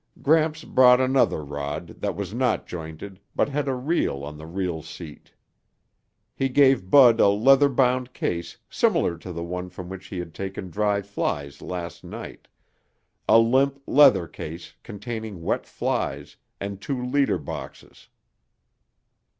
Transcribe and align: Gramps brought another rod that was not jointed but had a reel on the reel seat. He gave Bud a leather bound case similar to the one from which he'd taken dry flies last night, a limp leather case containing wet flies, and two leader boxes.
Gramps 0.23 0.63
brought 0.63 0.99
another 0.99 1.45
rod 1.45 1.89
that 2.01 2.15
was 2.15 2.33
not 2.33 2.65
jointed 2.65 3.19
but 3.35 3.49
had 3.49 3.67
a 3.67 3.75
reel 3.75 4.23
on 4.23 4.35
the 4.35 4.47
reel 4.47 4.81
seat. 4.81 5.31
He 6.33 6.49
gave 6.49 6.89
Bud 6.89 7.19
a 7.19 7.27
leather 7.27 7.69
bound 7.69 8.11
case 8.11 8.57
similar 8.67 9.15
to 9.19 9.31
the 9.31 9.43
one 9.43 9.69
from 9.69 9.89
which 9.89 10.07
he'd 10.07 10.33
taken 10.33 10.71
dry 10.71 11.03
flies 11.03 11.61
last 11.61 12.03
night, 12.03 12.47
a 13.29 13.37
limp 13.37 13.79
leather 13.85 14.27
case 14.27 14.73
containing 14.81 15.43
wet 15.43 15.67
flies, 15.67 16.35
and 16.59 16.81
two 16.81 16.99
leader 17.05 17.37
boxes. 17.37 18.09